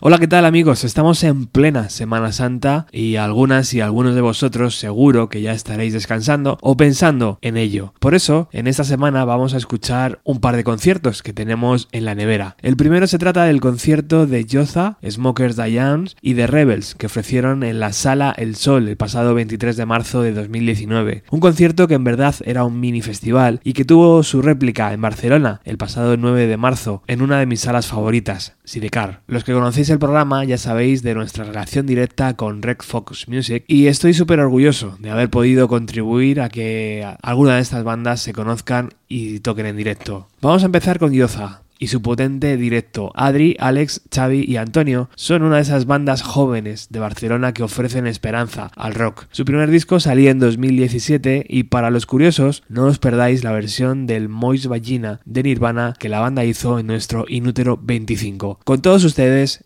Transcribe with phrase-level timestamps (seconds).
[0.00, 0.84] Hola, ¿qué tal amigos?
[0.84, 5.92] Estamos en plena Semana Santa y algunas y algunos de vosotros seguro que ya estaréis
[5.92, 7.94] descansando o pensando en ello.
[7.98, 12.04] Por eso, en esta semana vamos a escuchar un par de conciertos que tenemos en
[12.04, 12.56] la nevera.
[12.62, 17.64] El primero se trata del concierto de Yoza, Smokers Dianes y The Rebels que ofrecieron
[17.64, 21.24] en la Sala El Sol el pasado 23 de marzo de 2019.
[21.28, 25.00] Un concierto que en verdad era un mini festival y que tuvo su réplica en
[25.00, 29.22] Barcelona el pasado 9 de marzo en una de mis salas favoritas, Sidecar.
[29.26, 33.64] Los que conocéis el programa ya sabéis de nuestra relación directa con Red Fox Music
[33.66, 38.32] y estoy súper orgulloso de haber podido contribuir a que alguna de estas bandas se
[38.32, 40.28] conozcan y toquen en directo.
[40.40, 43.12] Vamos a empezar con Yoza, y su potente directo.
[43.14, 48.06] Adri, Alex, Xavi y Antonio son una de esas bandas jóvenes de Barcelona que ofrecen
[48.06, 49.26] esperanza al rock.
[49.30, 54.06] Su primer disco salía en 2017 y para los curiosos no os perdáis la versión
[54.06, 58.60] del Mois Vagina de Nirvana que la banda hizo en nuestro Inútero 25.
[58.64, 59.64] Con todos ustedes,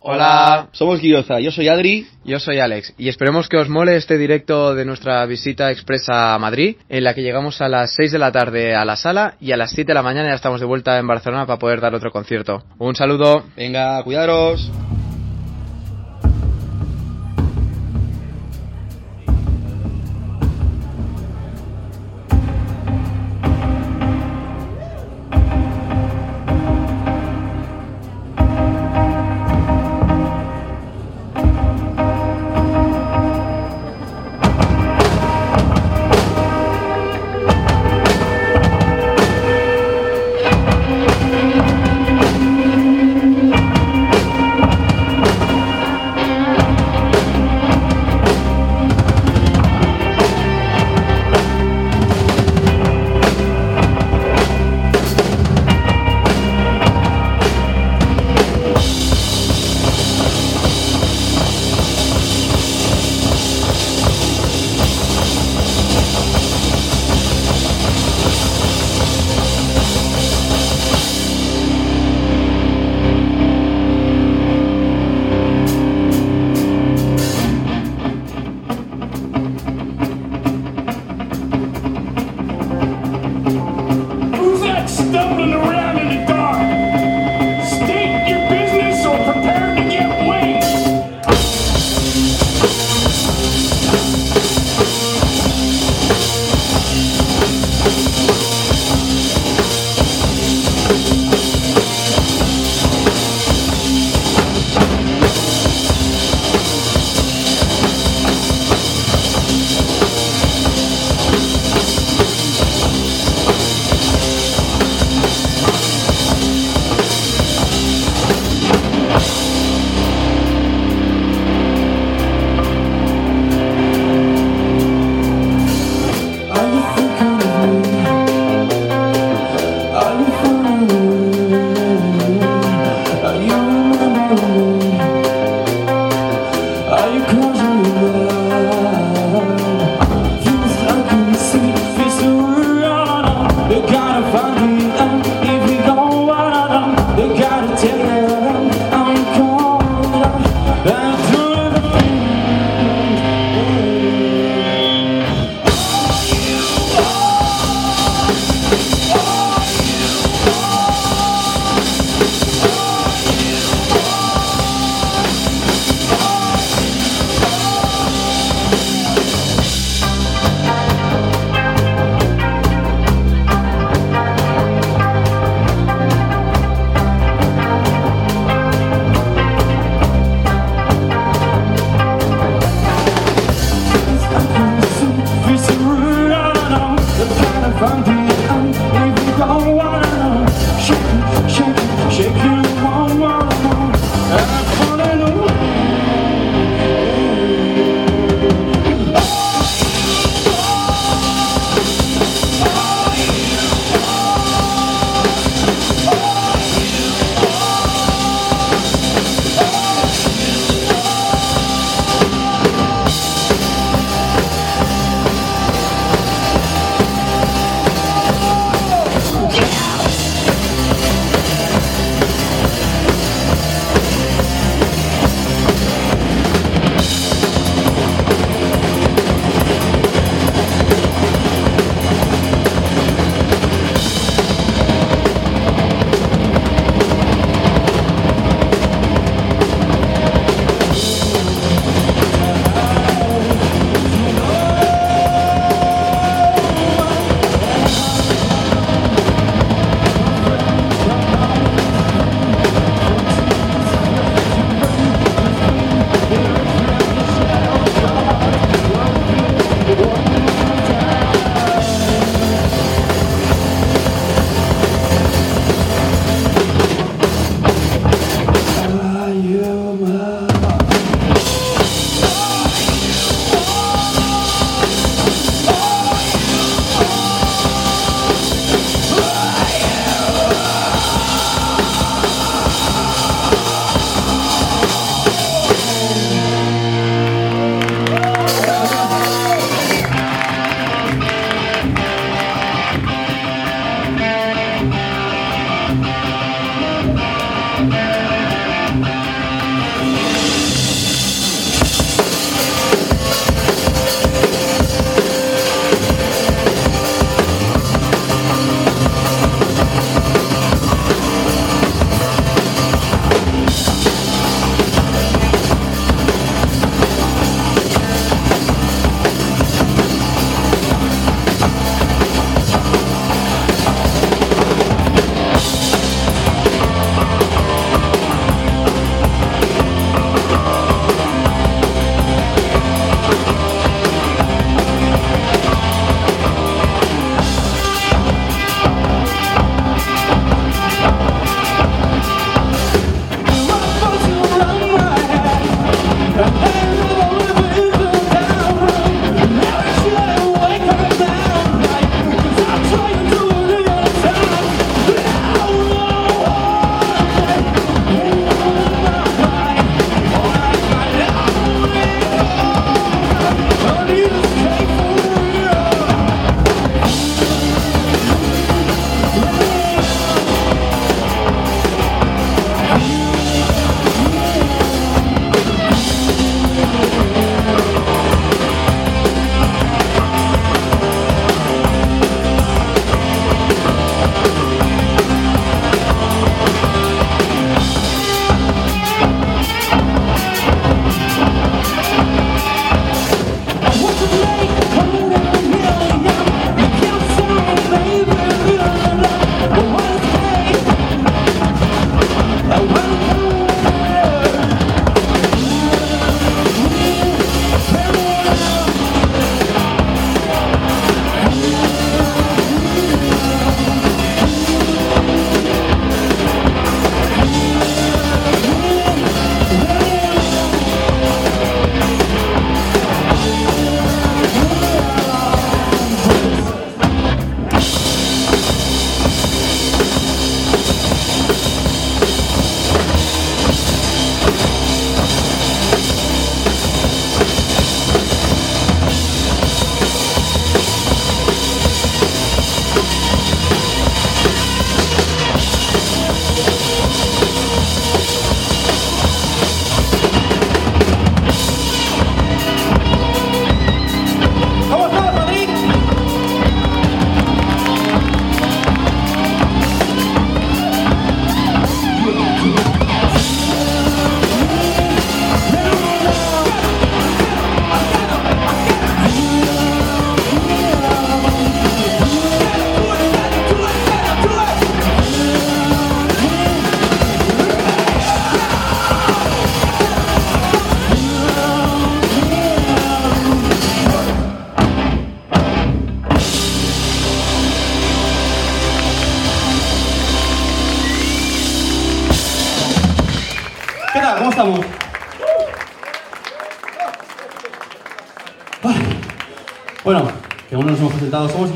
[0.00, 2.06] Hola, somos Guioza, yo soy Adri.
[2.22, 6.38] Yo soy Alex y esperemos que os mole este directo de nuestra visita expresa a
[6.38, 9.52] Madrid en la que llegamos a las 6 de la tarde a la sala y
[9.52, 11.94] a las 7 de la mañana ya estamos de vuelta en Barcelona para poder dar
[11.94, 12.62] otro concierto.
[12.78, 13.44] Un saludo.
[13.56, 14.70] Venga, cuidaros.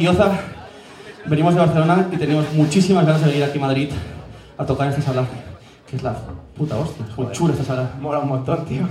[0.02, 0.32] Guioza,
[1.26, 3.88] venimos de Barcelona y tenemos muchísimas ganas de venir aquí a Madrid
[4.58, 5.24] a tocar esta sala,
[5.88, 6.16] que es la
[6.56, 7.06] puta hostia.
[7.08, 7.92] Es muy chula esta sala.
[8.00, 8.82] Mola un montón, tío.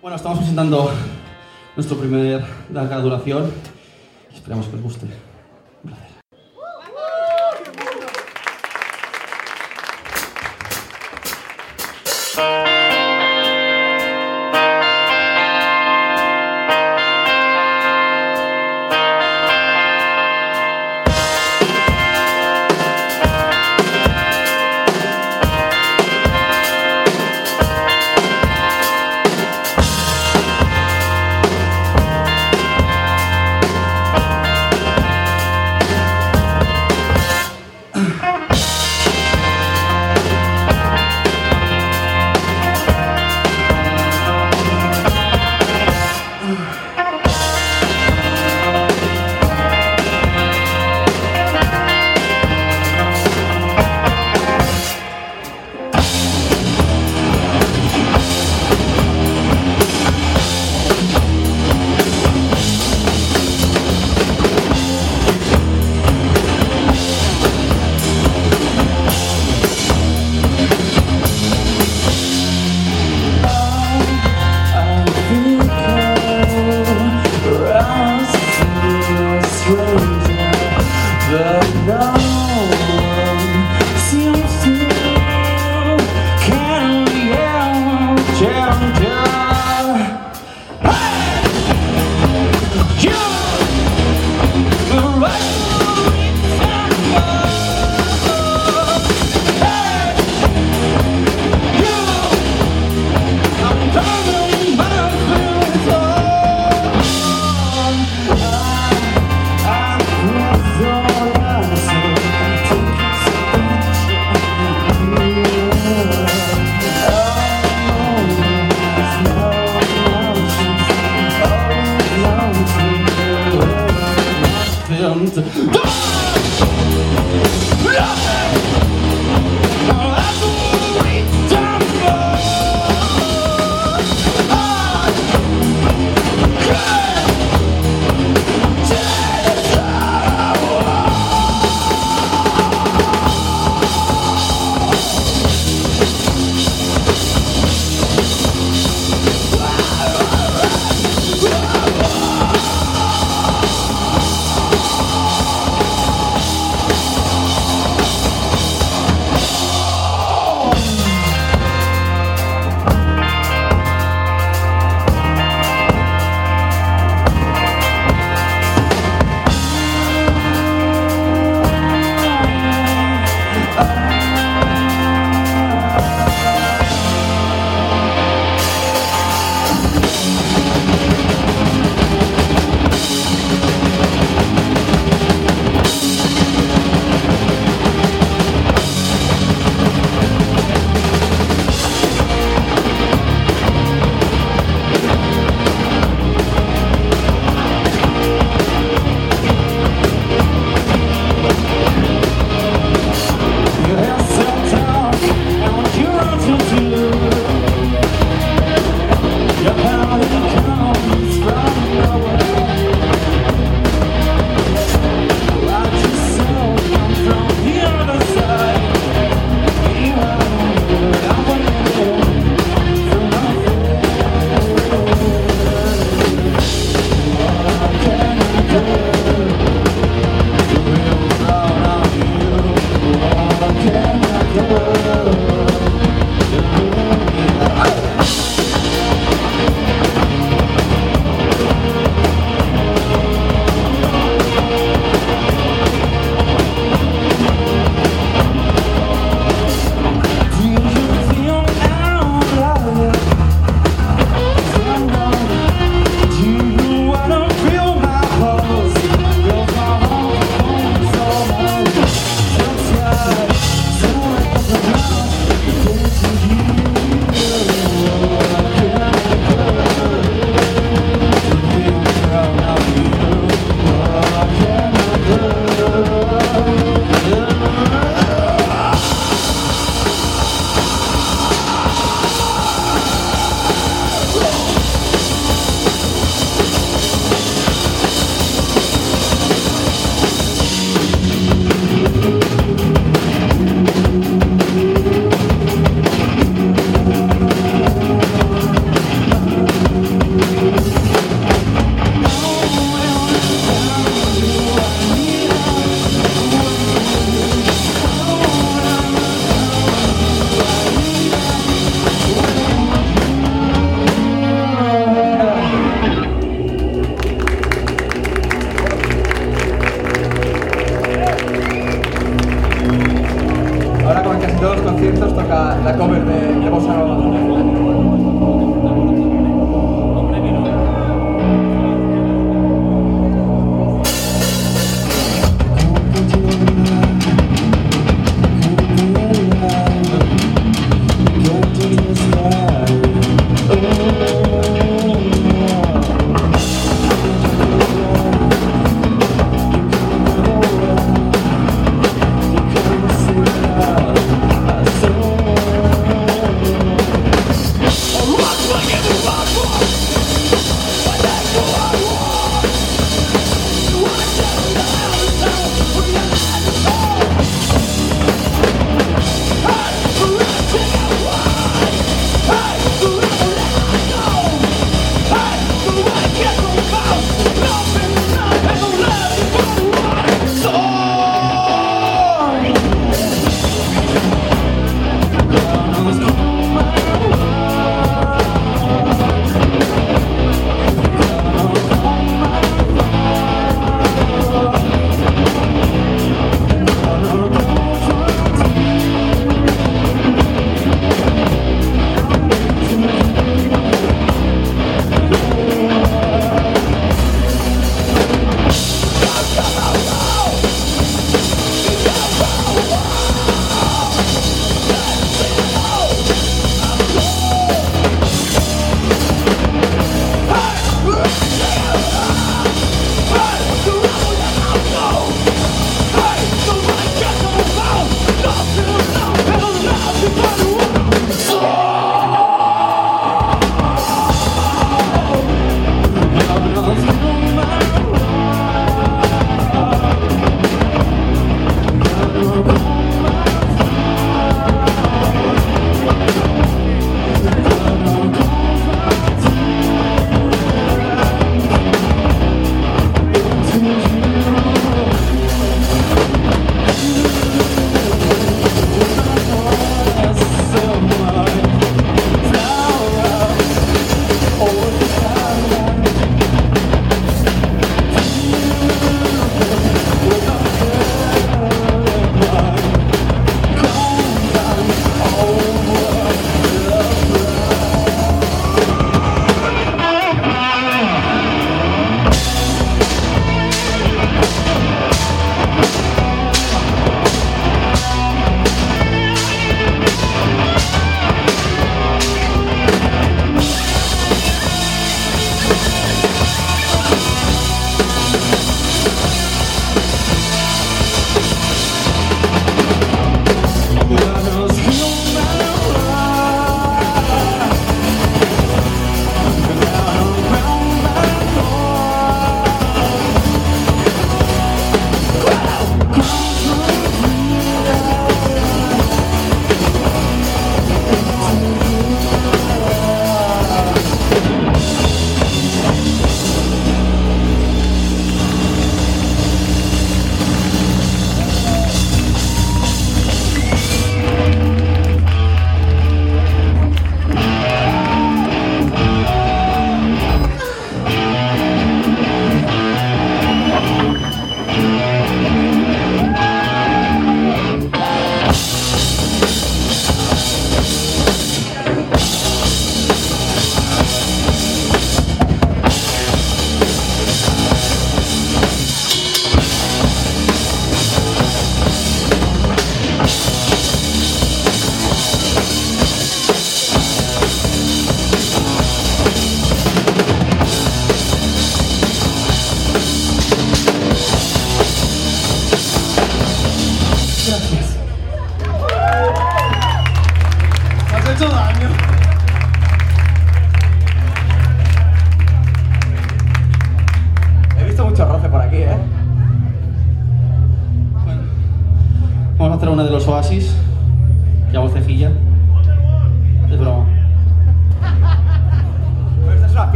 [0.00, 0.90] Bueno, estamos presentando
[1.76, 3.48] nuestro primer larga duración
[4.32, 5.06] y esperamos que os guste.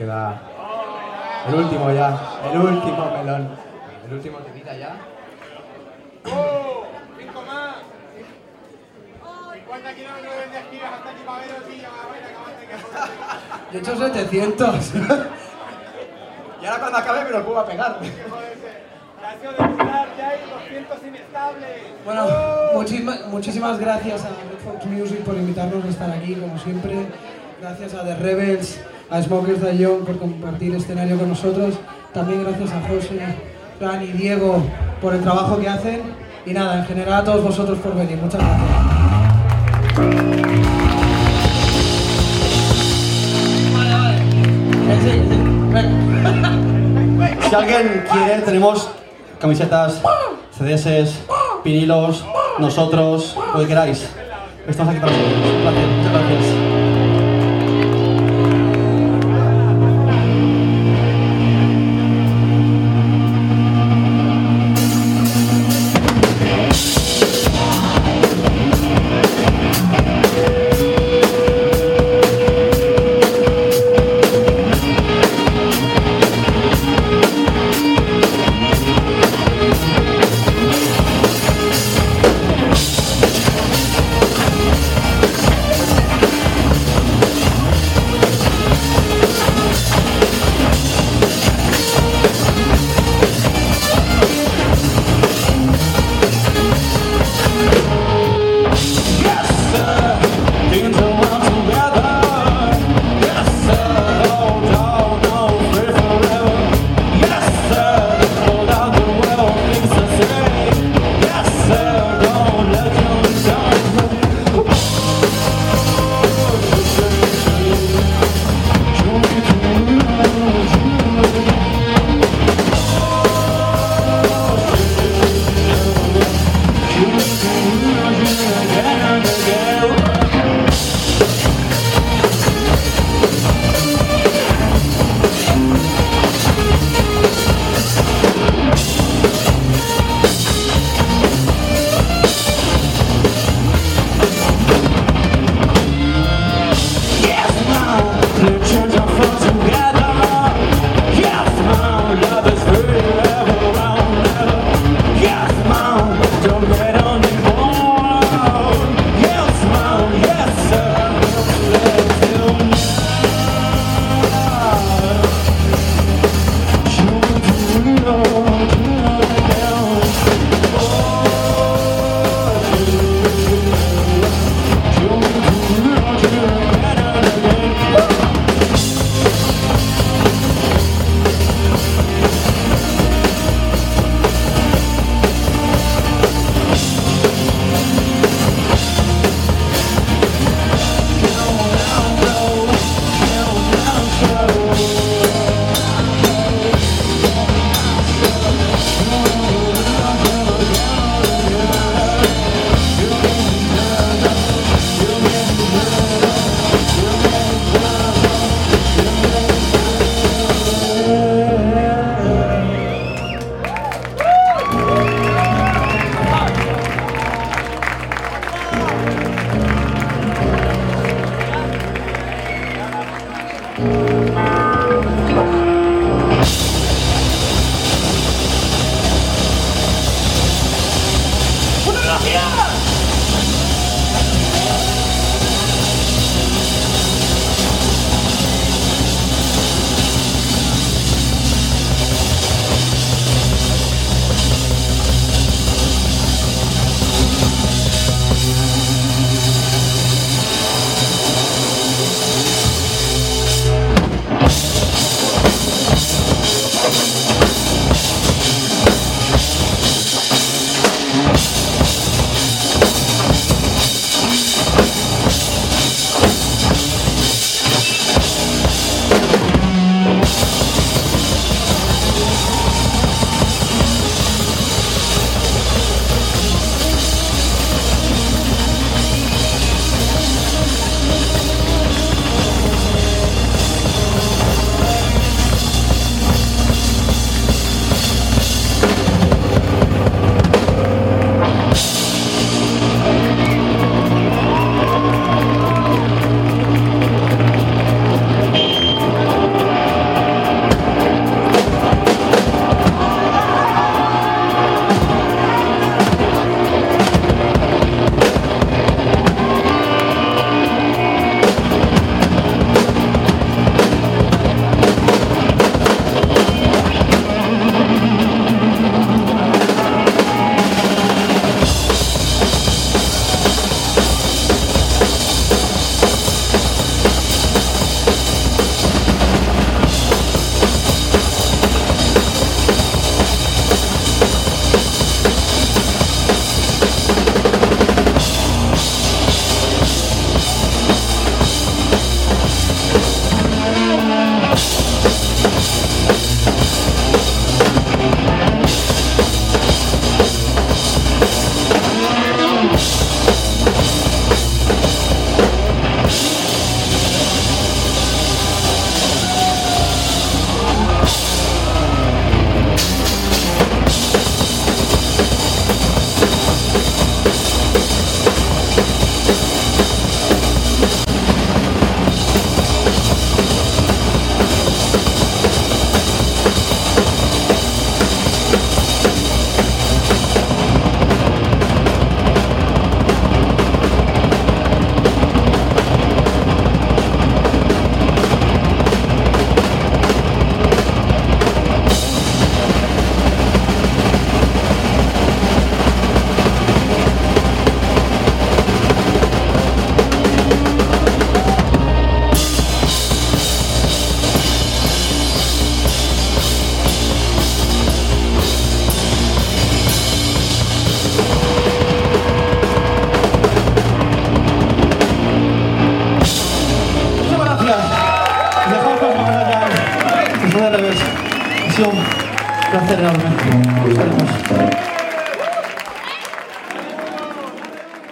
[0.00, 0.40] Queda
[1.46, 2.18] el último ya,
[2.50, 3.50] el último melón,
[4.06, 4.96] el último temita ya.
[13.70, 14.94] Yo he hecho 700.
[16.62, 17.98] Y ahora cuando acabe me lo puedo pegar.
[22.06, 22.26] Bueno,
[22.74, 27.06] muchísimas, muchísimas gracias a Red Fox Music por invitarnos a estar aquí, como siempre.
[27.60, 28.80] Gracias a The Rebels,
[29.10, 31.74] a Smokers de Young por compartir escenario con nosotros.
[32.14, 33.20] También gracias a José,
[33.78, 34.62] Fran y Diego
[35.02, 36.02] por el trabajo que hacen.
[36.46, 38.18] Y nada, en general a todos vosotros por venir.
[38.18, 38.90] Muchas gracias.
[47.48, 48.88] Si alguien quiere, tenemos
[49.40, 50.00] camisetas,
[50.56, 51.20] CDS,
[51.64, 52.24] vinilos,
[52.58, 54.08] nosotros, lo que queráis.
[54.68, 55.40] Estamos aquí para vosotros.
[55.62, 56.69] Placer, muchas gracias.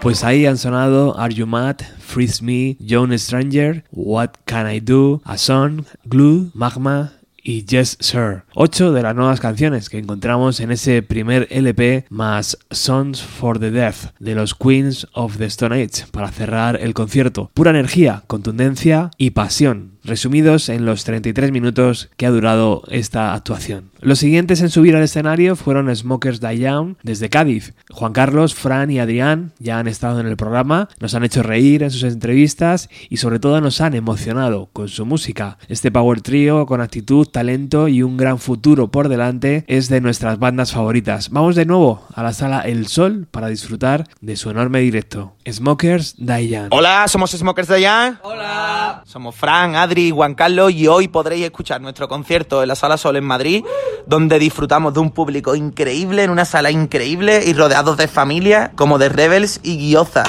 [0.08, 5.20] Pues ahí han sonado Are You Mad, Freeze Me, John Stranger, What Can I Do,
[5.26, 8.44] A Song, Glue, Magma, y Yes Sir.
[8.60, 13.70] Ocho de las nuevas canciones que encontramos en ese primer LP más Songs for the
[13.70, 17.52] Deaf de los Queens of the Stone Age para cerrar el concierto.
[17.54, 23.90] Pura energía, contundencia y pasión resumidos en los 33 minutos que ha durado esta actuación.
[24.00, 27.74] Los siguientes en subir al escenario fueron Smokers Die Young desde Cádiz.
[27.90, 31.82] Juan Carlos, Fran y Adrián ya han estado en el programa, nos han hecho reír
[31.82, 35.58] en sus entrevistas y sobre todo nos han emocionado con su música.
[35.68, 40.38] Este power trio con actitud, talento y un gran futuro por delante es de nuestras
[40.38, 41.28] bandas favoritas.
[41.28, 45.34] Vamos de nuevo a la sala El Sol para disfrutar de su enorme directo.
[45.46, 46.68] Smokers Young.
[46.70, 48.14] Hola, somos Smokers Young.
[48.22, 49.02] Hola.
[49.04, 52.96] Somos Fran, Adri y Juan Carlos y hoy podréis escuchar nuestro concierto en la Sala
[52.96, 53.62] Sol en Madrid
[54.06, 58.96] donde disfrutamos de un público increíble, en una sala increíble y rodeados de familias como
[58.96, 60.24] de Rebels y Guioza.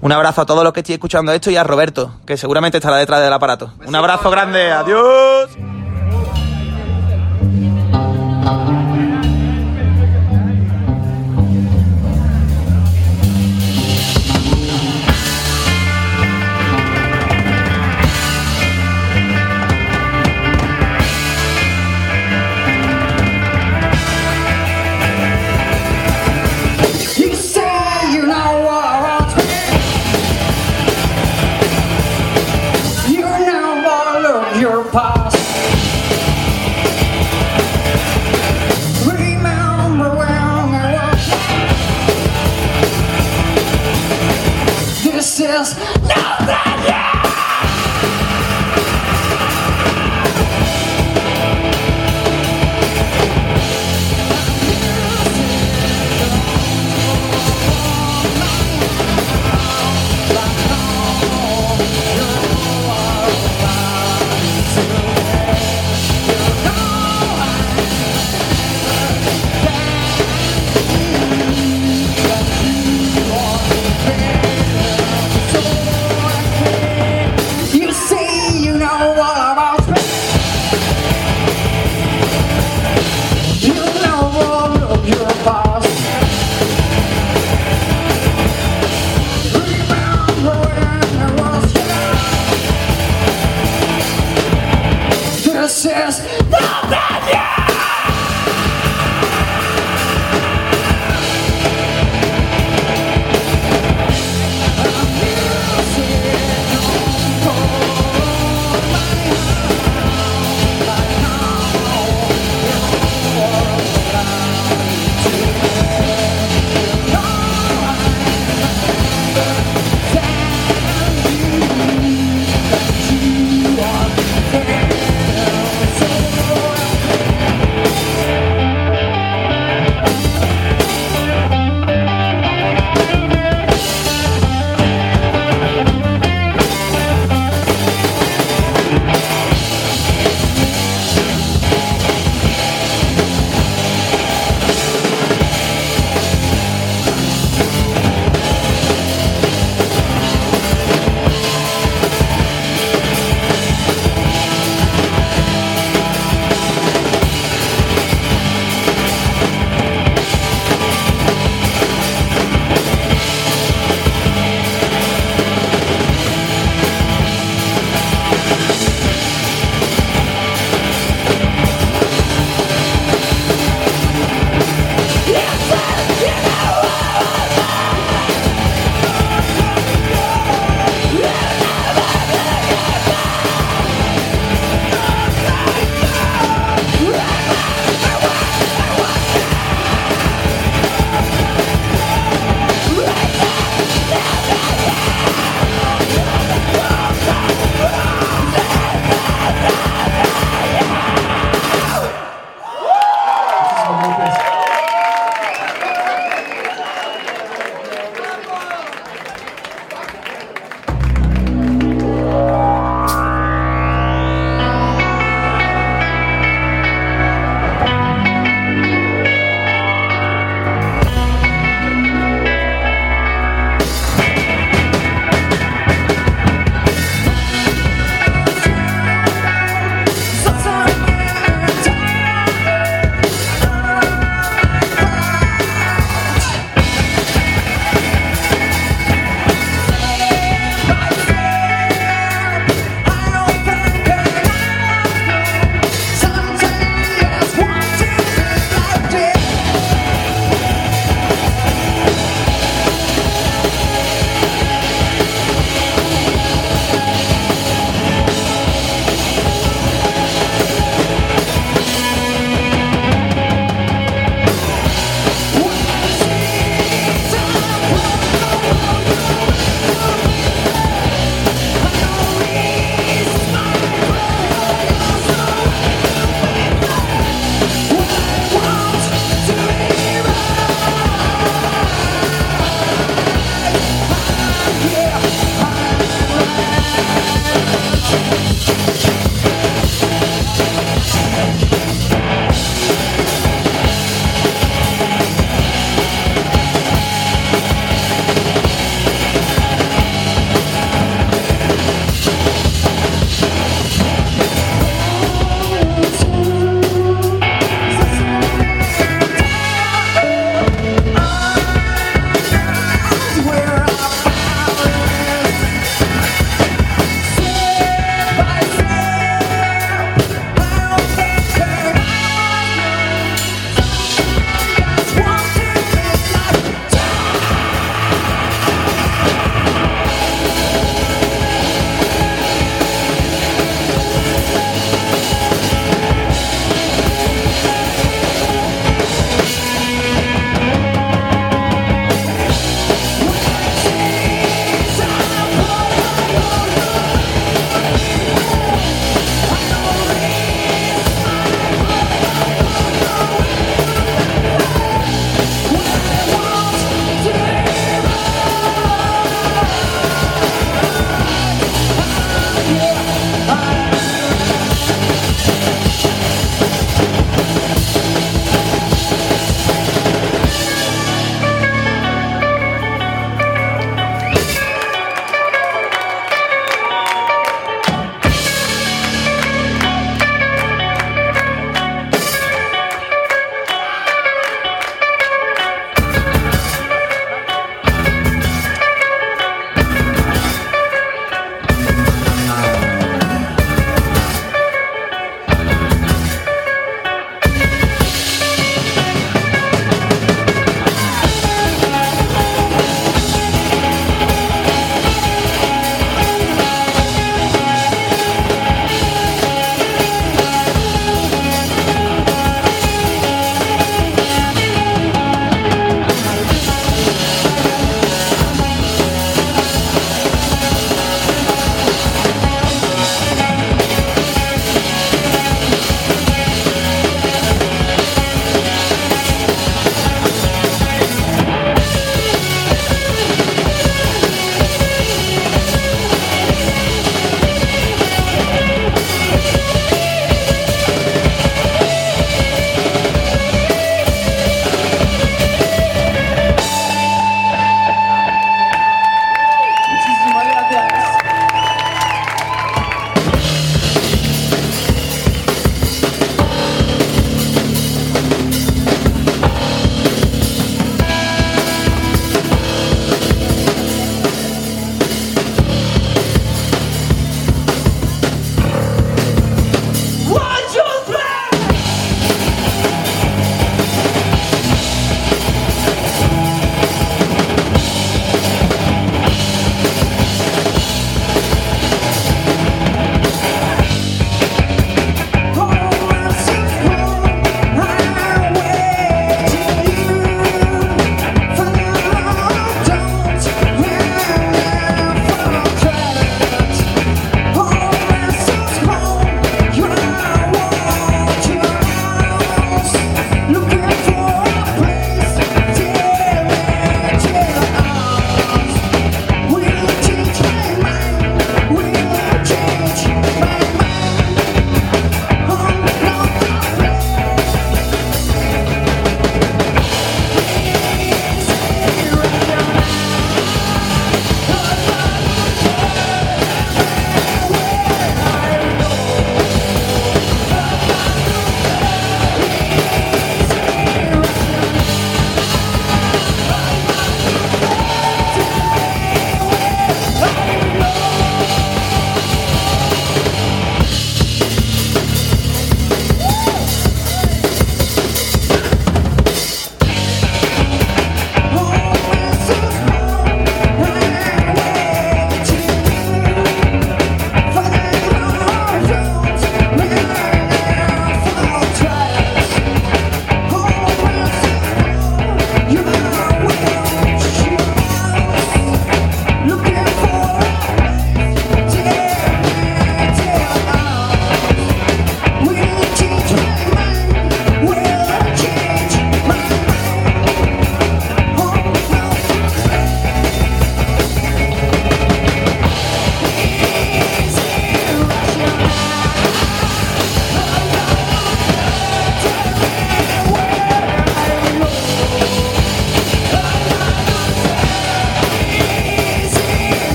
[0.00, 2.96] Un abrazo a todos los que estoy escuchando esto y a Roberto, que seguramente estará
[2.96, 3.72] detrás del aparato.
[3.86, 5.56] Un abrazo grande, adiós.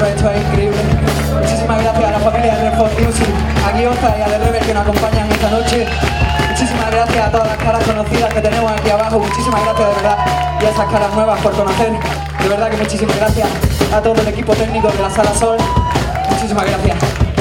[0.00, 0.78] Esto es increíble.
[1.34, 3.28] Muchísimas gracias a la familia de Red Music,
[3.66, 5.86] a Guioza y a The Rebel que nos acompañan esta noche.
[6.48, 9.18] Muchísimas gracias a todas las caras conocidas que tenemos aquí abajo.
[9.18, 10.18] Muchísimas gracias de verdad.
[10.60, 11.92] Y a esas caras nuevas por conocer.
[12.42, 13.48] De verdad que muchísimas gracias
[13.92, 15.58] a todo el equipo técnico de la Sala Sol.
[16.30, 17.31] Muchísimas gracias.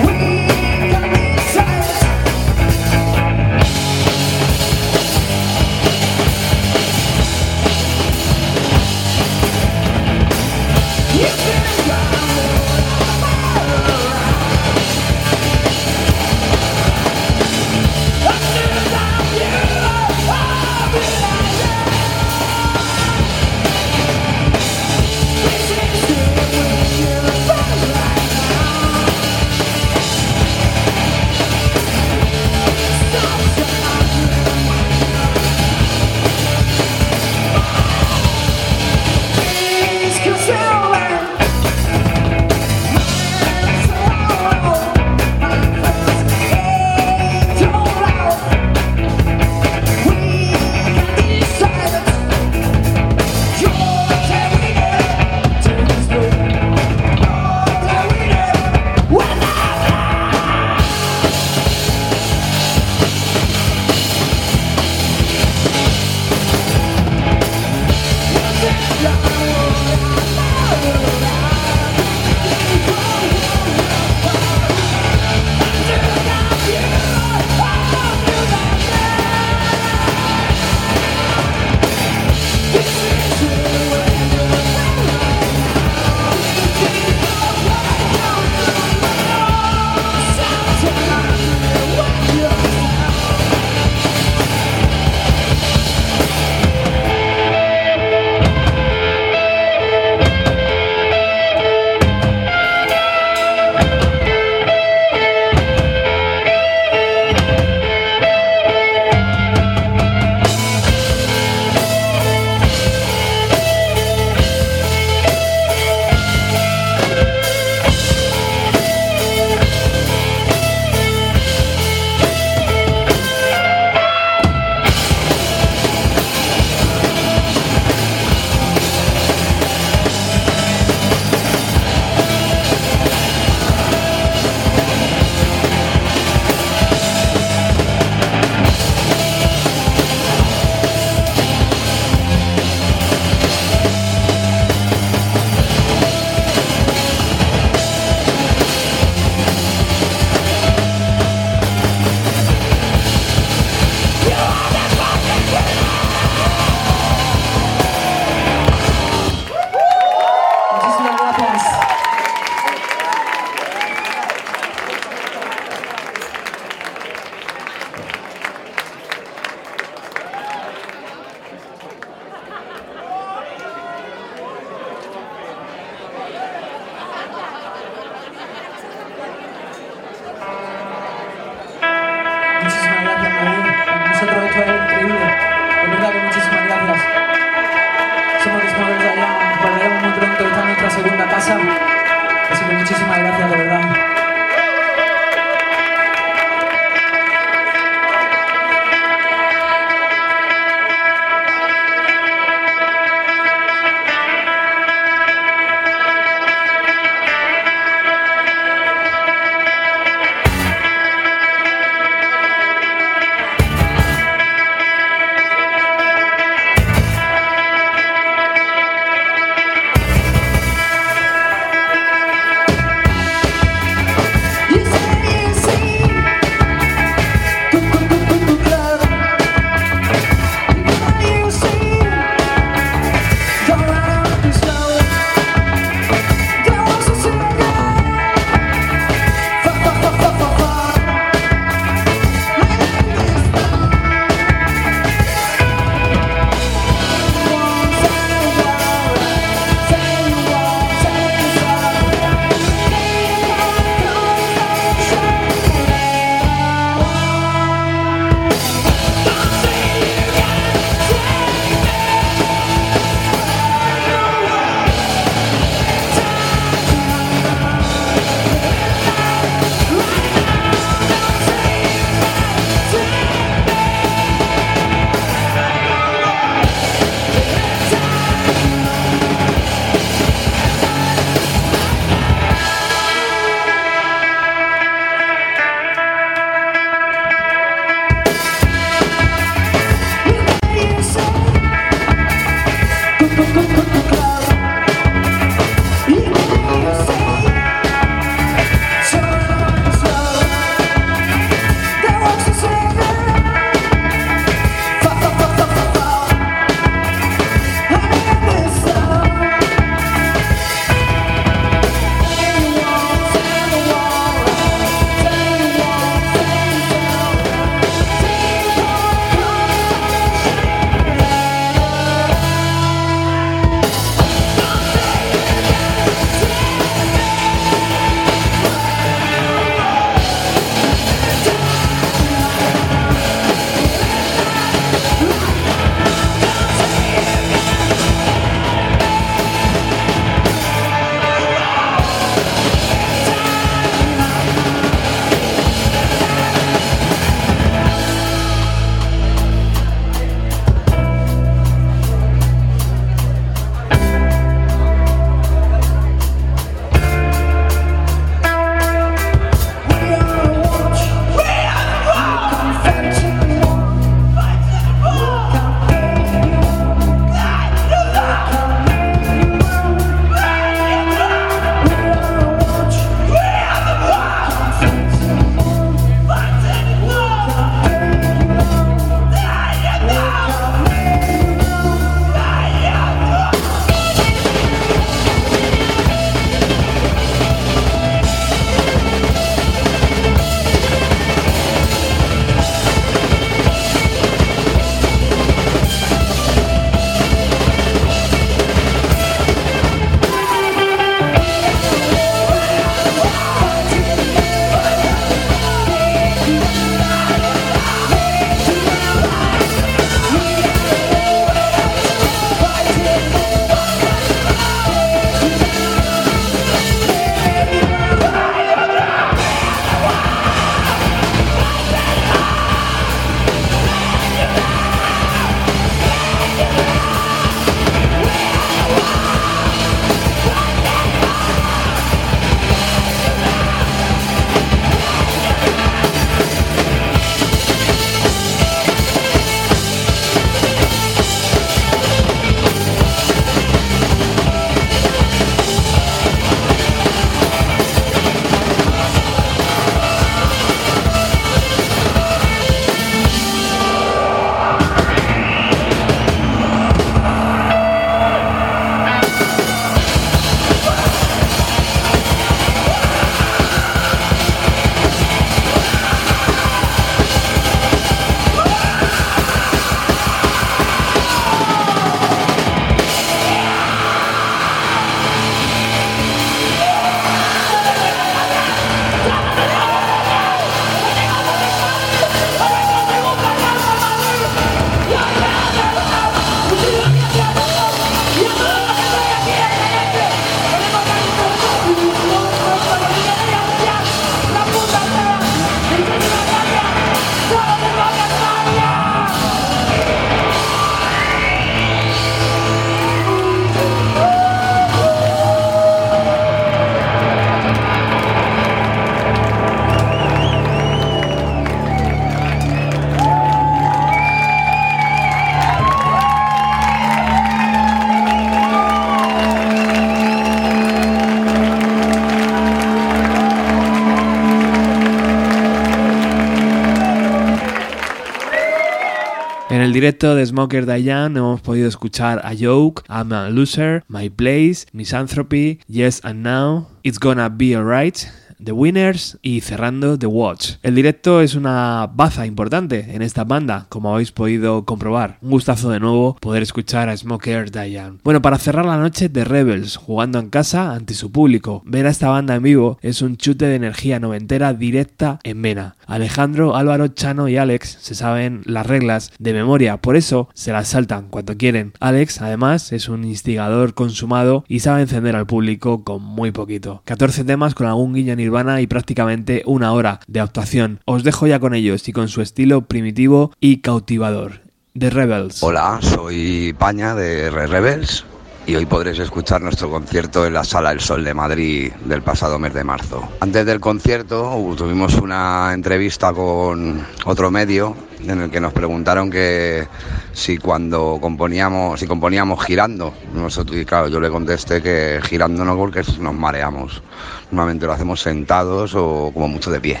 [529.96, 535.80] Directo de Smoker Diane hemos podido escuchar a Joke, I'm a Loser, My Place, Misanthropy,
[535.88, 538.28] Yes and Now, It's Gonna Be Alright,
[538.66, 540.72] The Winners y cerrando The Watch.
[540.82, 545.38] El directo es una baza importante en esta banda, como habéis podido comprobar.
[545.40, 548.18] Un gustazo de nuevo poder escuchar a Smoker Diane.
[548.24, 551.82] Bueno, para cerrar la noche, The Rebels, jugando en casa ante su público.
[551.86, 555.94] Ver a esta banda en vivo es un chute de energía noventera directa en vena.
[556.04, 560.88] Alejandro, Álvaro, Chano y Alex se saben las reglas de memoria, por eso se las
[560.88, 561.92] saltan cuando quieren.
[562.00, 567.02] Alex, además, es un instigador consumado y sabe encender al público con muy poquito.
[567.04, 571.00] 14 temas con algún guiño Nirvana y prácticamente una hora de actuación.
[571.04, 574.62] Os dejo ya con ellos y con su estilo primitivo y cautivador.
[574.98, 575.62] The Rebels.
[575.62, 578.24] Hola, soy Paña de Re Rebels
[578.66, 582.58] y hoy podréis escuchar nuestro concierto en la Sala El Sol de Madrid del pasado
[582.58, 583.28] mes de marzo.
[583.40, 587.94] Antes del concierto uh, tuvimos una entrevista con otro medio
[588.26, 589.86] en el que nos preguntaron que
[590.32, 595.76] si cuando componíamos, si componíamos girando, nosotros, y claro, yo le contesté que girando no
[595.76, 597.02] porque nos mareamos.
[597.50, 600.00] Normalmente lo hacemos sentados o como mucho de pie.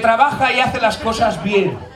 [0.00, 1.89] Trabaja y hace las cosas bien.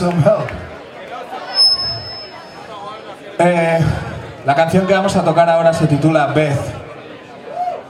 [0.00, 0.48] Some help.
[3.38, 3.78] Eh,
[4.46, 6.58] la canción que vamos a tocar ahora se titula Beth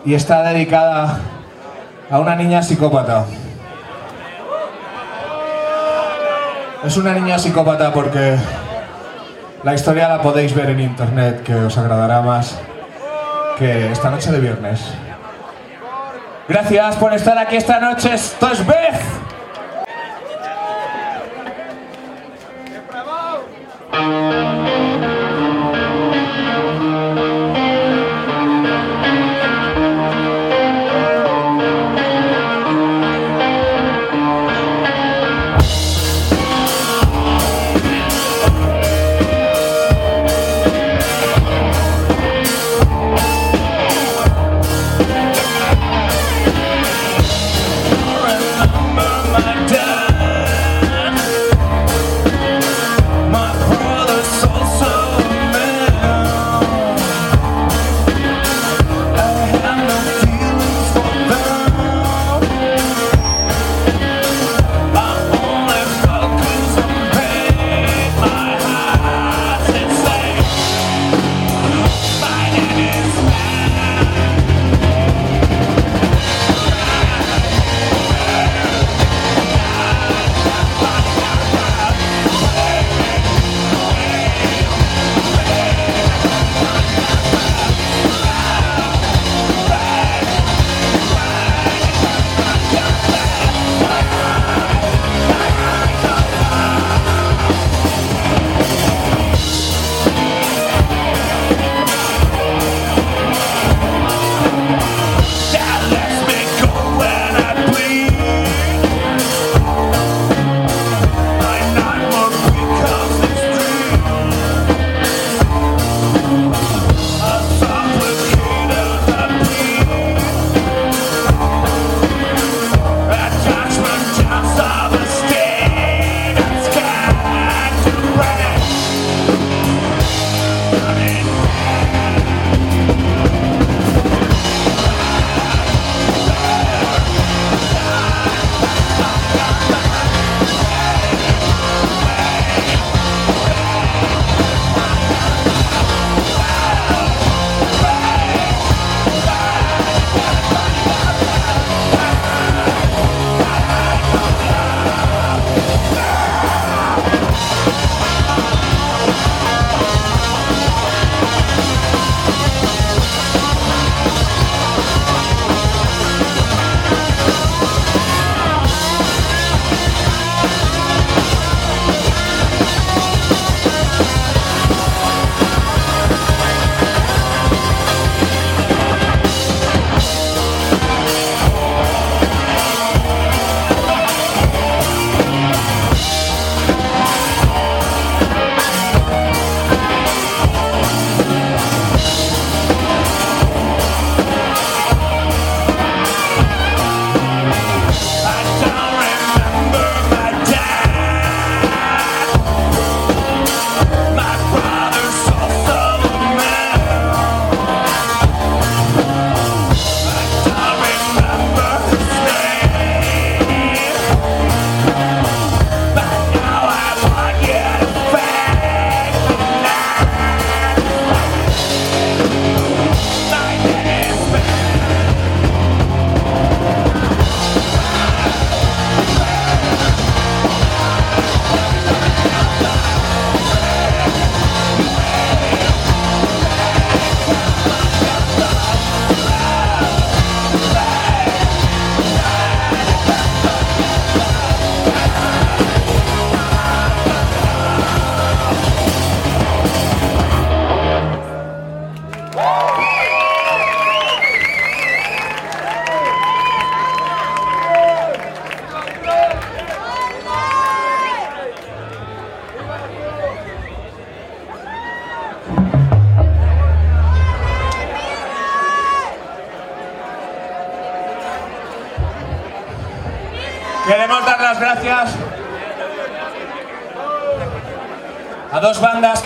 [0.04, 1.18] y está dedicada
[2.10, 3.26] a una niña psicópata.
[6.84, 8.36] Es una niña psicópata porque
[9.62, 12.58] la historia la podéis ver en internet, que os agradará más
[13.56, 14.80] que esta noche de viernes.
[16.48, 18.14] Gracias por estar aquí esta noche.
[18.14, 19.19] Esto es Beth.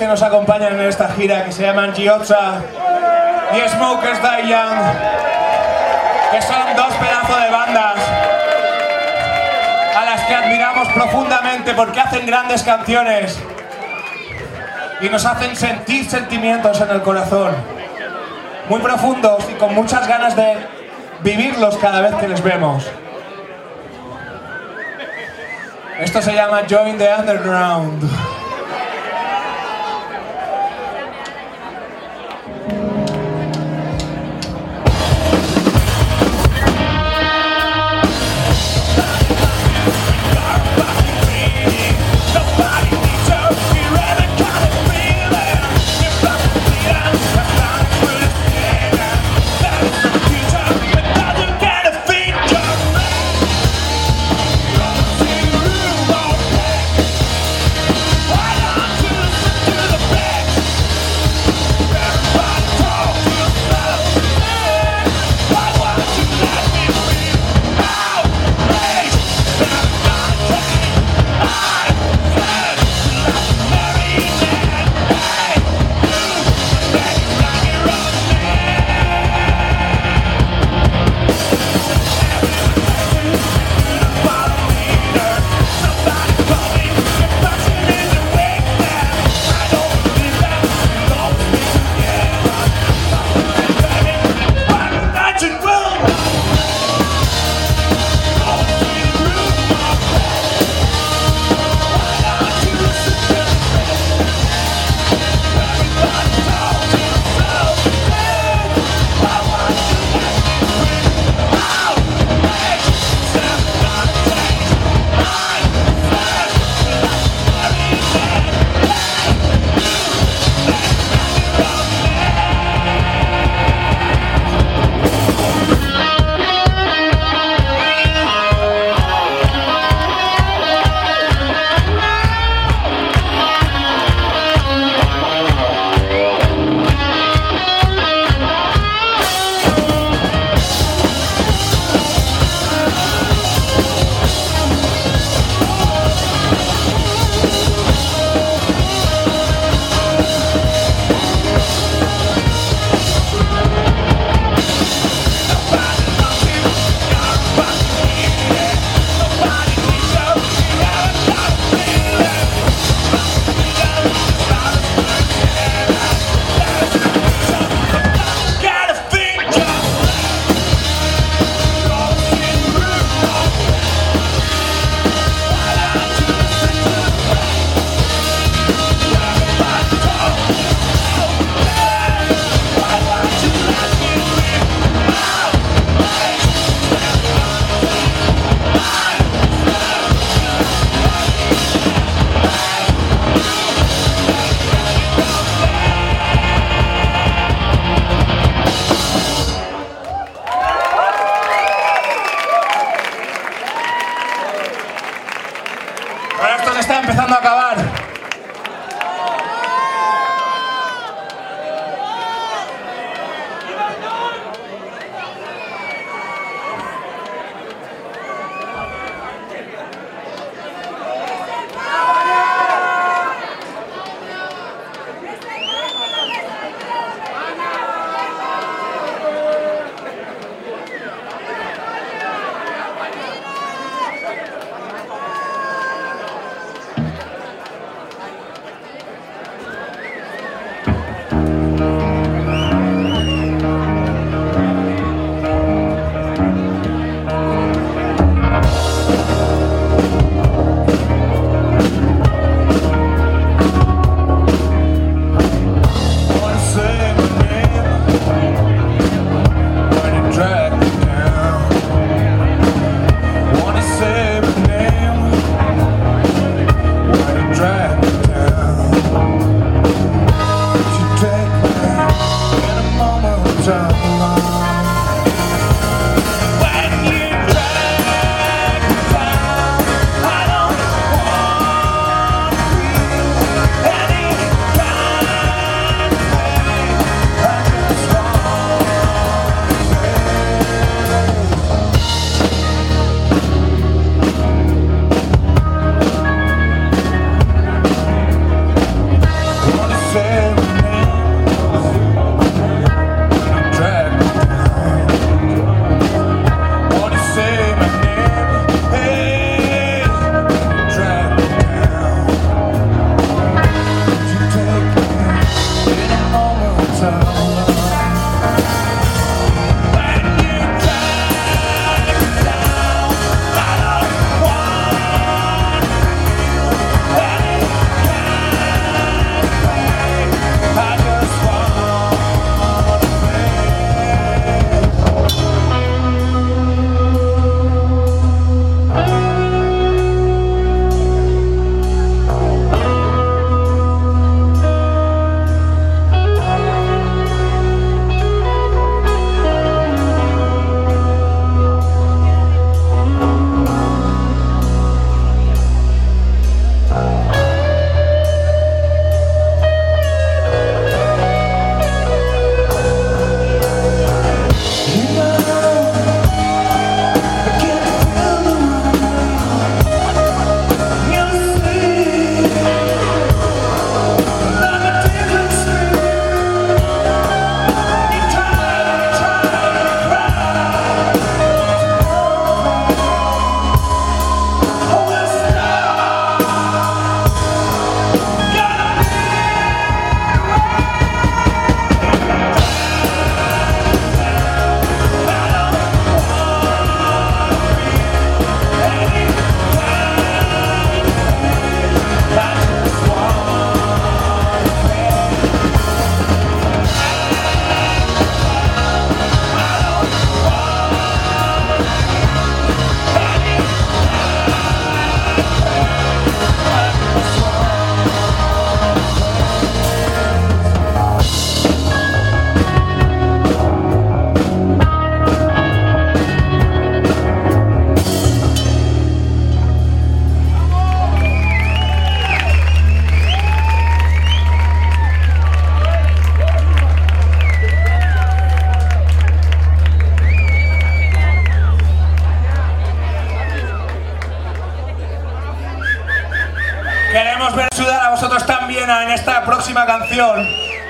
[0.05, 2.61] Que nos acompañan en esta gira que se llaman Giozza
[3.55, 4.79] y Smokers Die Young,
[6.31, 7.95] que son dos pedazos de bandas
[9.97, 13.41] a las que admiramos profundamente porque hacen grandes canciones
[15.01, 17.55] y nos hacen sentir sentimientos en el corazón,
[18.69, 20.59] muy profundos y con muchas ganas de
[21.21, 22.87] vivirlos cada vez que les vemos.
[25.99, 28.24] Esto se llama Join the Underground.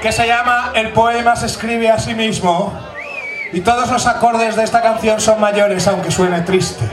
[0.05, 2.79] Que se llama El poema se escribe a sí mismo.
[3.55, 6.84] Y todos los acordes de esta canción son mayores, aunque suene triste.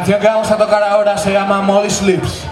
[0.00, 2.46] Canción que vamos a tocar ahora se llama Molly Sleeps.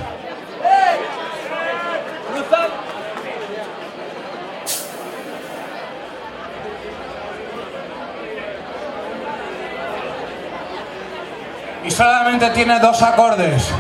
[11.87, 13.73] Y solamente tiene dos acordes.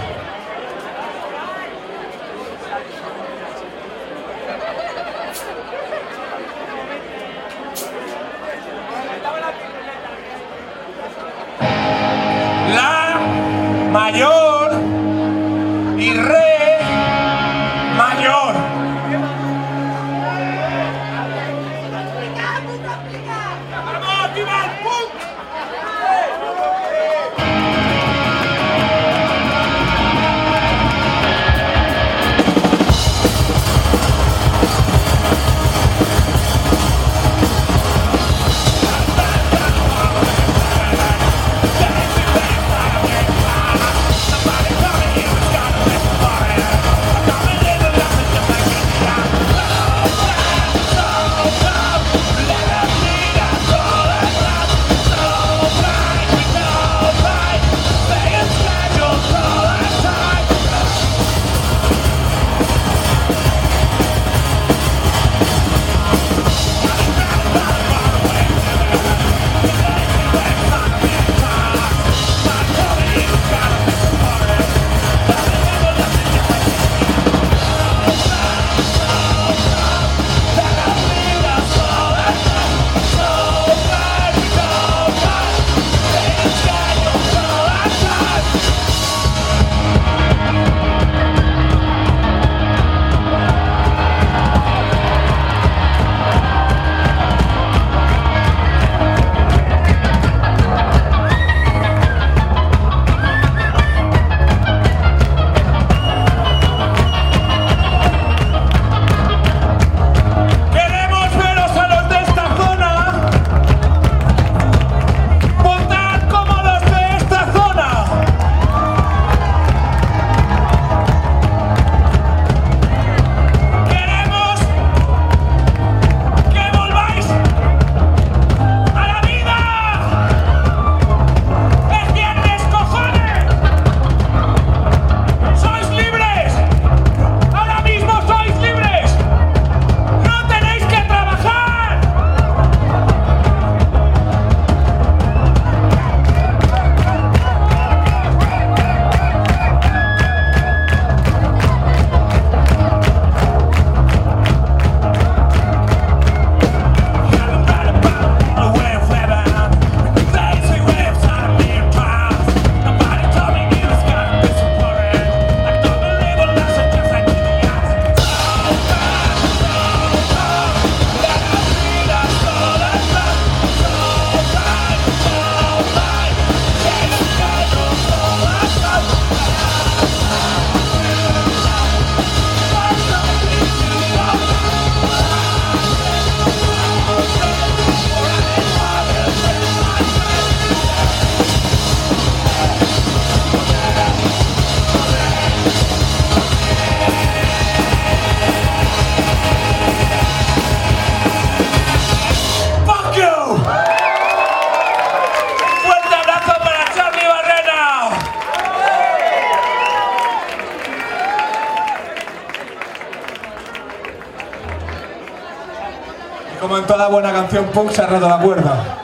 [217.09, 218.98] Buena canción punk se ha roto la cuerda.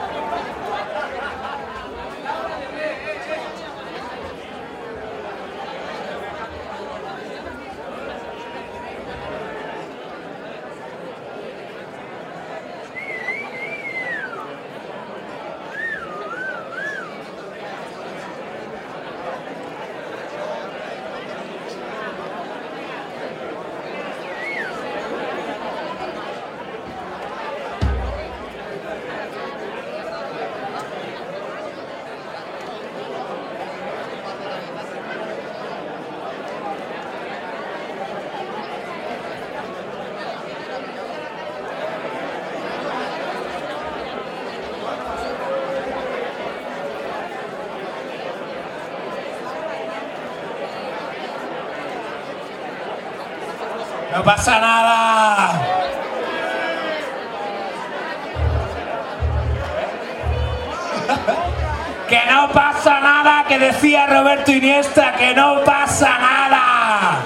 [64.55, 67.17] Iniesta, que no pasa nada.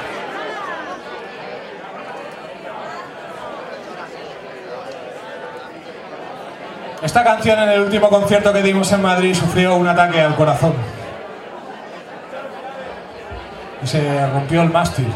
[7.01, 10.73] Esta canción en el último concierto que dimos en Madrid sufrió un ataque al corazón.
[13.81, 15.07] Y se rompió el mástil.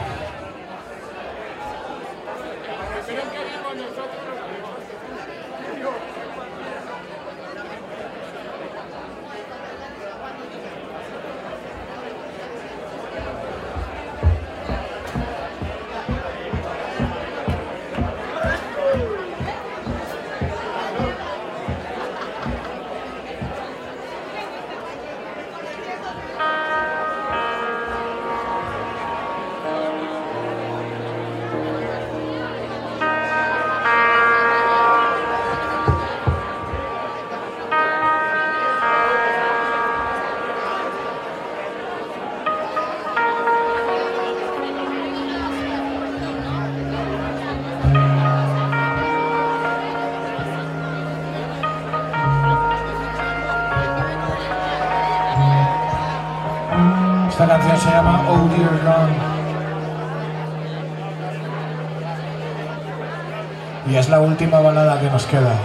[64.14, 65.56] La última balada que nos queda.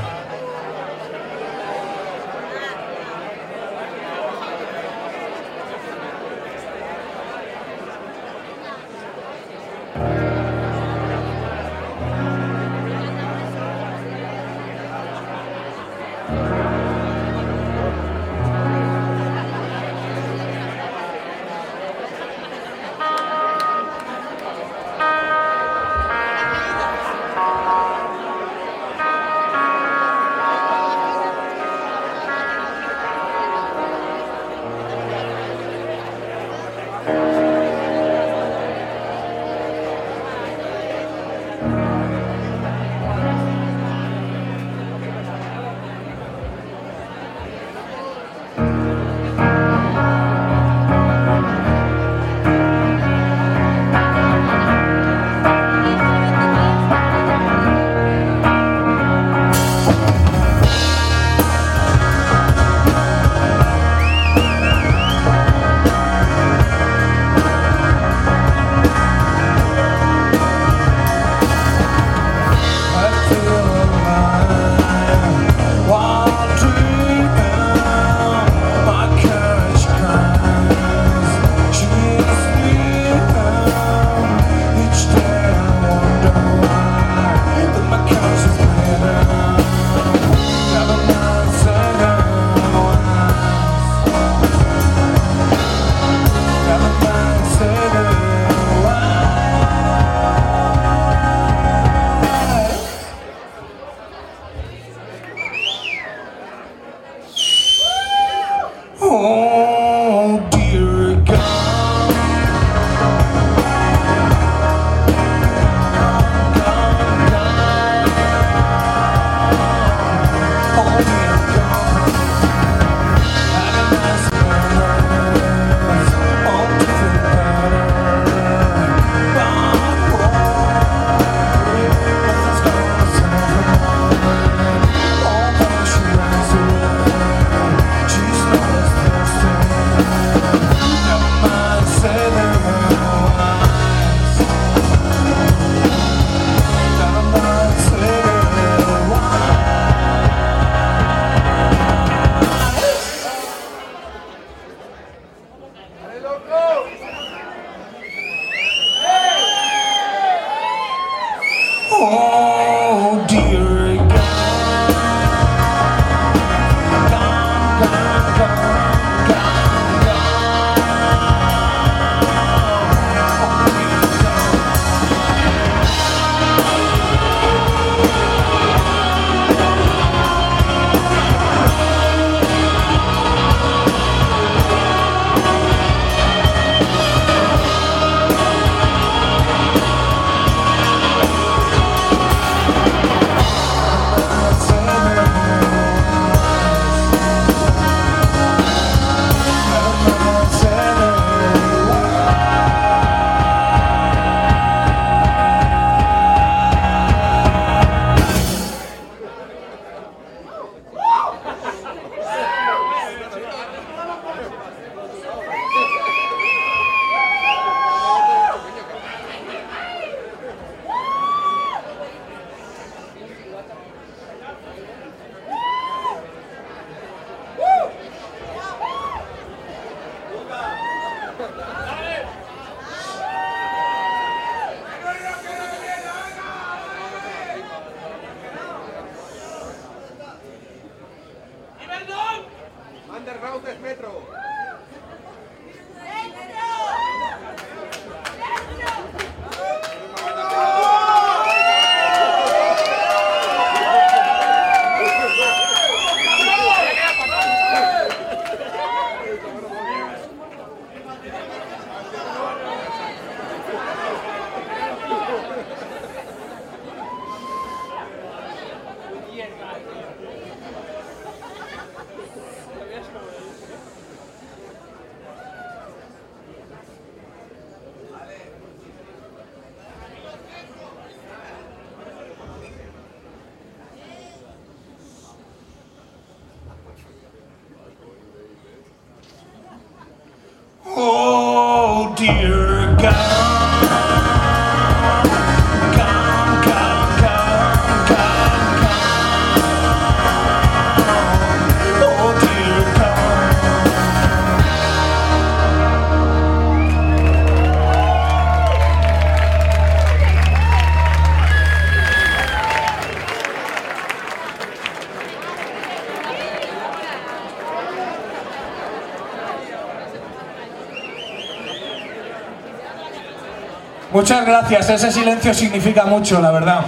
[324.18, 326.84] Muchas gracias, ese silencio significa mucho, la verdad.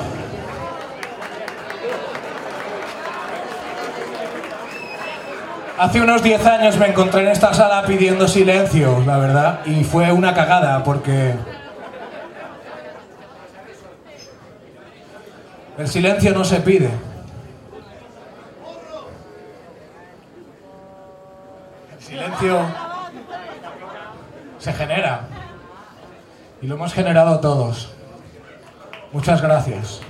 [5.79, 10.11] Hace unos 10 años me encontré en esta sala pidiendo silencio, la verdad, y fue
[10.11, 11.37] una cagada porque
[15.79, 16.91] el silencio no se pide.
[21.97, 22.59] El silencio
[24.59, 25.40] se genera.
[26.63, 27.91] Y lo hemos generado todos.
[29.13, 30.01] Muchas gracias.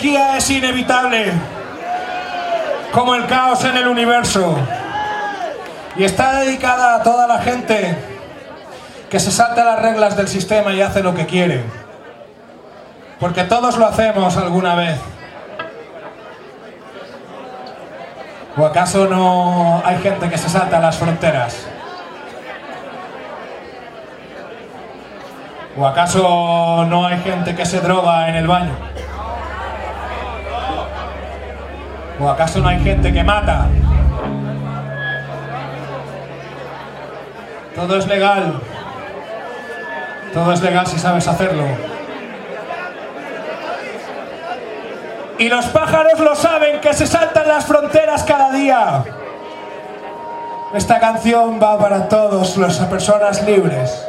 [0.00, 1.32] Anarquía es inevitable,
[2.92, 4.56] como el caos en el universo.
[5.96, 7.96] Y está dedicada a toda la gente
[9.10, 11.64] que se salta las reglas del sistema y hace lo que quiere.
[13.18, 14.98] Porque todos lo hacemos alguna vez.
[18.56, 21.66] ¿O acaso no hay gente que se salta las fronteras?
[25.76, 28.89] ¿O acaso no hay gente que se droga en el baño?
[32.20, 33.66] ¿O acaso no hay gente que mata?
[37.74, 38.60] Todo es legal.
[40.34, 41.64] Todo es legal si sabes hacerlo.
[45.38, 49.02] Y los pájaros lo saben que se saltan las fronteras cada día.
[50.74, 54.06] Esta canción va para todos las personas libres.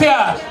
[0.00, 0.49] Gracias.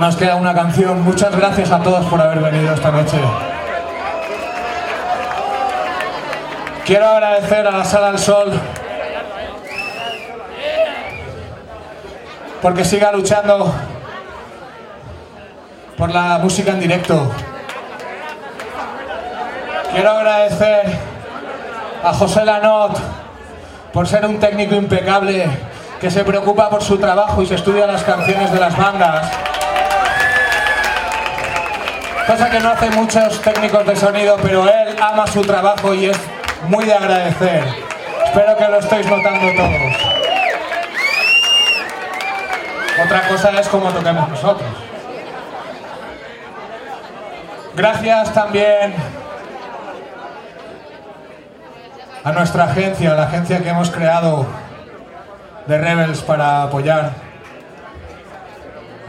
[0.00, 1.02] Nos queda una canción.
[1.02, 3.18] Muchas gracias a todos por haber venido esta noche.
[6.86, 8.50] Quiero agradecer a la Sala del Sol
[12.62, 13.74] porque siga luchando
[15.98, 17.30] por la música en directo.
[19.92, 20.98] Quiero agradecer
[22.02, 22.98] a José Lanot
[23.92, 25.46] por ser un técnico impecable
[26.00, 29.30] que se preocupa por su trabajo y se estudia las canciones de las bandas.
[32.30, 36.16] Cosa que no hacen muchos técnicos de sonido, pero él ama su trabajo y es
[36.68, 37.64] muy de agradecer.
[38.24, 39.96] Espero que lo estéis notando todos.
[43.04, 44.70] Otra cosa es cómo toquemos nosotros.
[47.74, 48.94] Gracias también
[52.22, 54.46] a nuestra agencia, la agencia que hemos creado
[55.66, 57.10] de Rebels para apoyar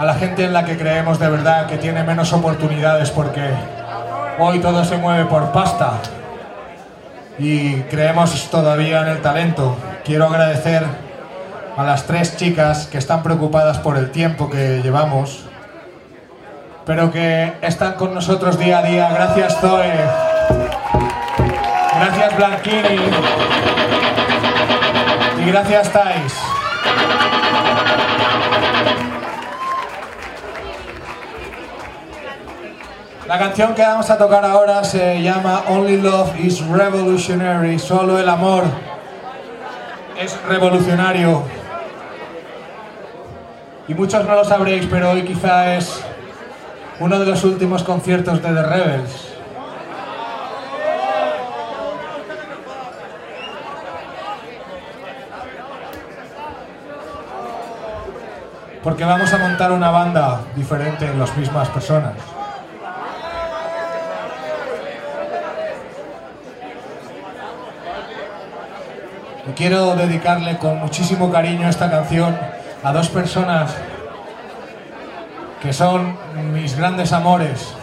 [0.02, 3.52] a la gente en la que creemos de verdad que tiene menos oportunidades porque
[4.40, 6.00] hoy todo se mueve por pasta
[7.38, 9.78] y creemos todavía en el talento.
[10.04, 10.84] Quiero agradecer
[11.78, 15.46] a las tres chicas que están preocupadas por el tiempo que llevamos,
[16.84, 19.08] pero que están con nosotros día a día.
[19.14, 19.94] Gracias Zoe,
[22.00, 23.02] gracias Blanquini
[25.42, 26.34] y gracias Thais.
[33.32, 38.28] La canción que vamos a tocar ahora se llama Only Love is Revolutionary, solo el
[38.28, 38.66] amor
[40.20, 41.42] es revolucionario.
[43.88, 46.04] Y muchos no lo sabréis, pero hoy quizá es
[47.00, 49.28] uno de los últimos conciertos de The Rebels.
[58.84, 62.16] Porque vamos a montar una banda diferente en las mismas personas.
[69.48, 72.38] Y quiero dedicarle con muchísimo cariño esta canción
[72.84, 73.76] a dos personas
[75.62, 76.16] que son
[76.54, 77.74] mis grandes amores.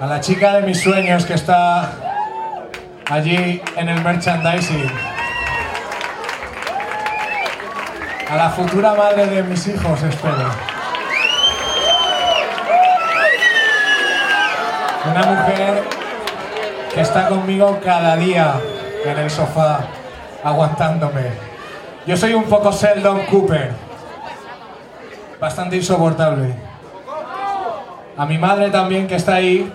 [0.00, 1.92] A la chica de mis sueños que está
[3.08, 4.90] allí en el merchandising.
[8.30, 10.50] A la futura madre de mis hijos, espero.
[15.08, 15.84] Una mujer
[16.92, 18.54] que está conmigo cada día
[19.04, 19.80] en el sofá,
[20.42, 21.32] aguantándome.
[22.06, 23.72] Yo soy un poco Sheldon Cooper,
[25.38, 26.54] bastante insoportable.
[28.16, 29.72] A mi madre también, que está ahí,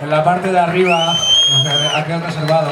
[0.00, 1.12] en la parte de arriba,
[1.96, 2.70] aquí reservado.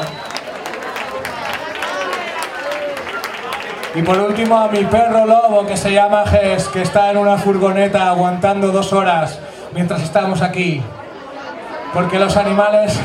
[3.95, 7.37] Y por último a mi perro lobo que se llama Ges, que está en una
[7.37, 9.39] furgoneta aguantando dos horas
[9.73, 10.81] mientras estamos aquí.
[11.93, 12.99] Porque los animales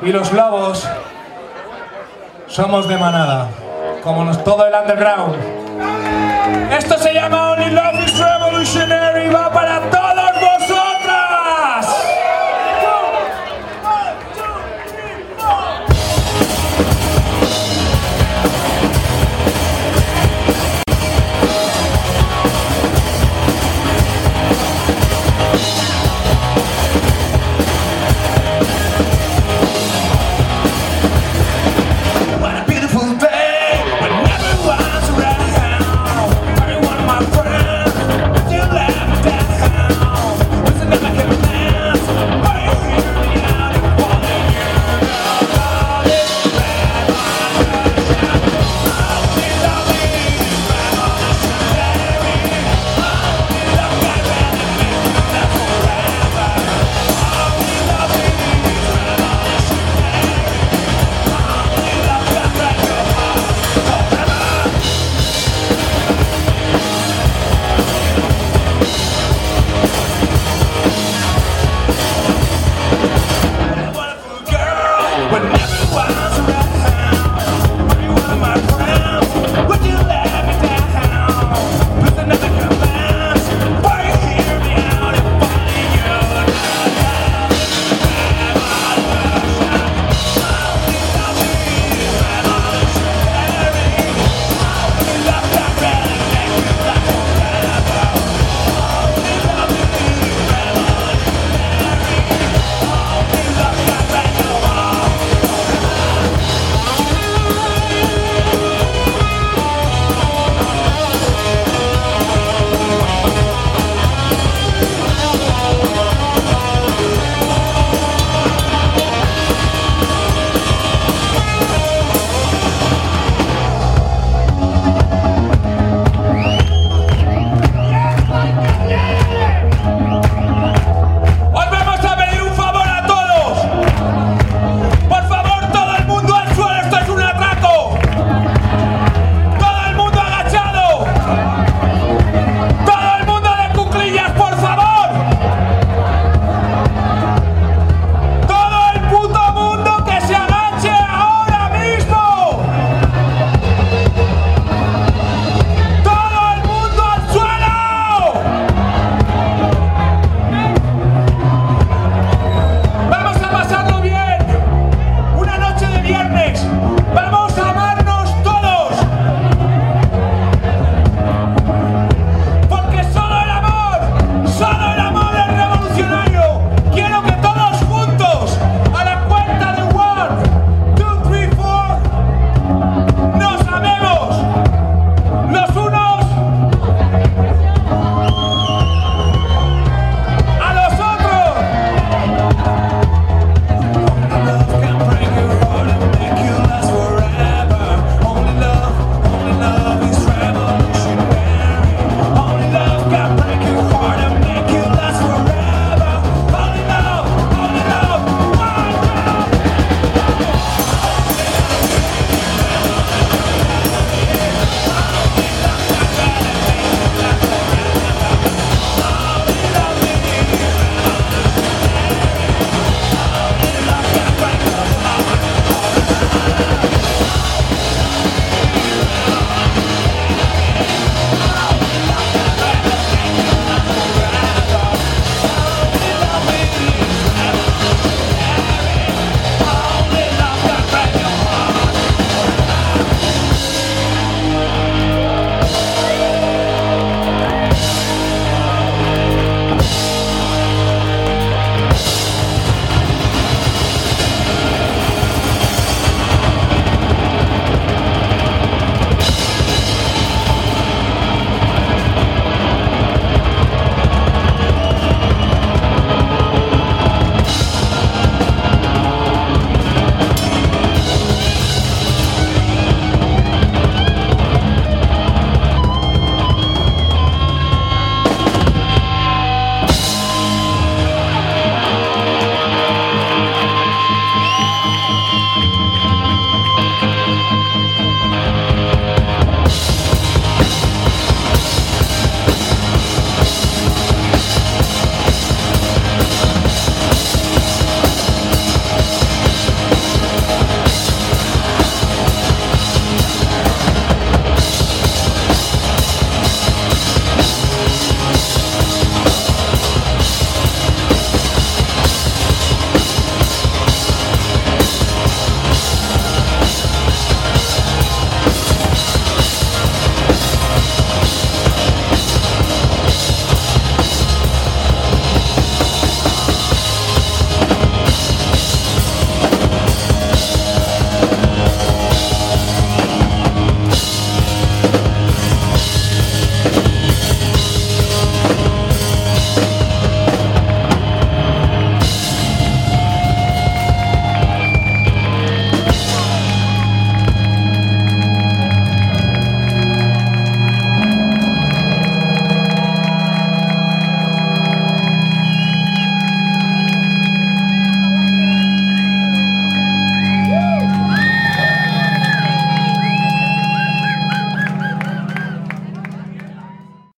[0.00, 0.88] y los lobos
[2.52, 3.48] somos de manada,
[4.04, 5.36] como nos, todo el underground.
[6.70, 9.71] Esto se llama Only Love is Revolutionary, va para